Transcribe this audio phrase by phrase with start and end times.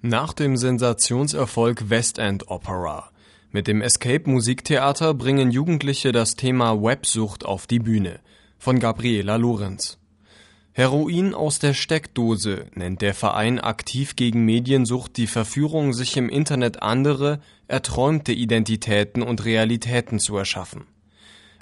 [0.00, 3.10] Nach dem Sensationserfolg West End Opera
[3.50, 8.20] mit dem Escape Musiktheater bringen Jugendliche das Thema Websucht auf die Bühne
[8.58, 9.98] von Gabriela Lorenz.
[10.72, 16.80] Heroin aus der Steckdose nennt der Verein aktiv gegen Mediensucht die Verführung, sich im Internet
[16.80, 20.86] andere, erträumte Identitäten und Realitäten zu erschaffen.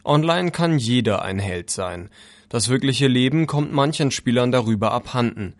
[0.04, 2.10] Online kann jeder ein Held sein.
[2.50, 5.54] Das wirkliche Leben kommt manchen Spielern darüber abhanden.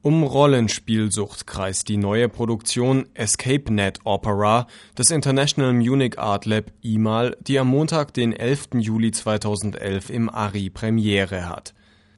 [0.00, 7.36] Um Rollenspielsucht kreist die neue Produktion Escape Net Opera des International Munich Art Lab IMAL,
[7.40, 8.68] die am Montag, den 11.
[8.74, 11.74] Juli 2011 im ARI Premiere hat.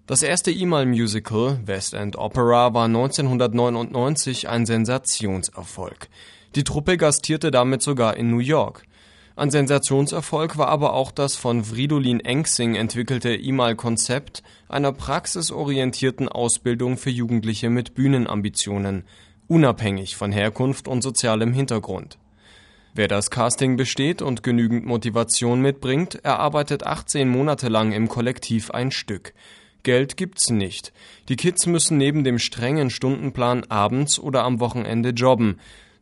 [0.07, 6.11] Das erste IMAL Musical West End Opera war 1999 ein Sensationserfolg.
[6.57, 8.83] Die Truppe gastierte damit sogar in New York.
[9.41, 17.09] Ein Sensationserfolg war aber auch das von Fridolin Engsing entwickelte IMAL-Konzept einer praxisorientierten Ausbildung für
[17.09, 19.05] Jugendliche mit Bühnenambitionen,
[19.49, 22.19] unabhängig von Herkunft und sozialem Hintergrund.
[22.93, 28.91] Wer das Casting besteht und genügend Motivation mitbringt, erarbeitet 18 Monate lang im Kollektiv ein
[28.91, 29.33] Stück.
[29.85, 30.93] Geld gibt's nicht.
[31.31, 35.59] Die Kids müssen neben dem strengen Stundenplan abends oder am Wochenende jobben.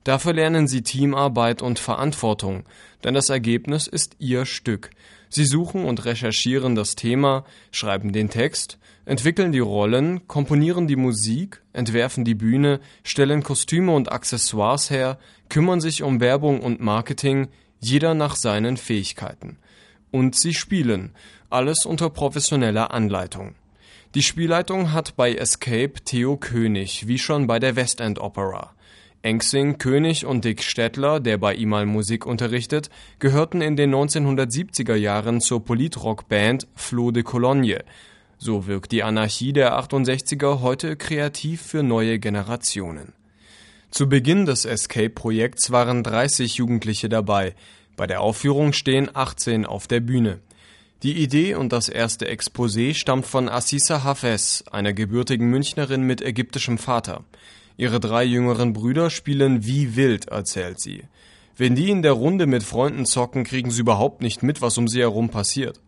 [0.08, 2.64] Dafür lernen sie Teamarbeit und Verantwortung,
[3.04, 4.88] denn das Ergebnis ist ihr Stück.
[5.28, 11.60] Sie suchen und recherchieren das Thema, schreiben den Text, entwickeln die Rollen, komponieren die Musik,
[11.74, 15.18] entwerfen die Bühne, stellen Kostüme und Accessoires her,
[15.50, 19.58] kümmern sich um Werbung und Marketing, jeder nach seinen Fähigkeiten.
[20.10, 21.14] Und sie spielen,
[21.50, 23.56] alles unter professioneller Anleitung.
[24.14, 28.72] Die Spielleitung hat bei Escape Theo König, wie schon bei der West End Opera.
[29.22, 32.88] Engsing, König und Dick Stettler, der bei ihm mal Musik unterrichtet,
[33.18, 37.84] gehörten in den 1970er Jahren zur Politrock-Band Flo de Cologne.
[38.38, 43.12] So wirkt die Anarchie der 68er heute kreativ für neue Generationen.
[43.90, 47.54] Zu Beginn des Escape-Projekts waren 30 Jugendliche dabei.
[47.96, 50.38] Bei der Aufführung stehen 18 auf der Bühne.
[51.02, 56.76] Die Idee und das erste Exposé stammt von Assisa Hafez, einer gebürtigen Münchnerin mit ägyptischem
[56.76, 57.24] Vater.
[57.78, 61.04] Ihre drei jüngeren Brüder spielen wie wild, erzählt sie.
[61.56, 64.88] Wenn die in der Runde mit Freunden zocken, kriegen sie überhaupt nicht mit, was um
[64.88, 65.80] sie herum passiert.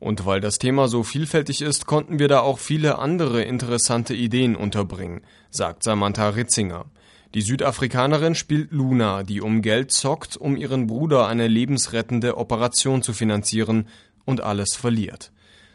[0.00, 4.56] Und weil das Thema so vielfältig ist, konnten wir da auch viele andere interessante Ideen
[4.56, 6.86] unterbringen, sagt Samantha Ritzinger.
[7.34, 13.12] Die Südafrikanerin spielt Luna, die um Geld zockt, um ihren Bruder eine lebensrettende Operation zu
[13.12, 13.86] finanzieren
[14.24, 15.30] und alles verliert.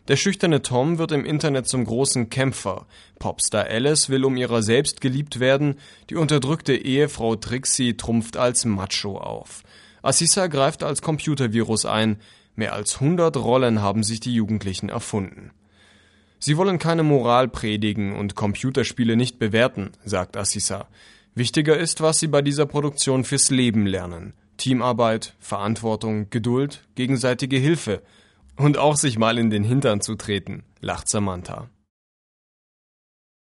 [0.10, 2.88] Der schüchterne Tom wird im Internet zum großen Kämpfer.
[3.20, 5.76] Popstar Alice will um ihrer selbst geliebt werden.
[6.10, 9.64] Die unterdrückte Ehefrau Trixie trumpft als Macho auf.
[10.02, 12.18] Assisa greift als Computervirus ein.
[12.58, 15.52] Mehr als 100 Rollen haben sich die Jugendlichen erfunden.
[16.38, 20.90] Sie wollen keine Moral predigen und Computerspiele nicht bewerten, sagt Assisa.
[21.34, 24.34] Wichtiger ist, was sie bei dieser Produktion fürs Leben lernen.
[24.58, 28.02] Teamarbeit, Verantwortung, Geduld, gegenseitige Hilfe–
[28.56, 31.70] und auch sich mal in den Hintern zu treten, lacht Samantha.